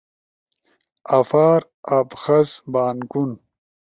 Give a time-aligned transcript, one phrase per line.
[1.19, 1.61] آفار،
[1.97, 3.29] ابخز، بانکون